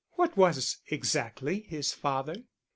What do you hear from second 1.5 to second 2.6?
his father?"